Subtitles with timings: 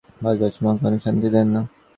[0.23, 1.61] ভারতবর্ষে মা কখনই শাস্তি দেন না।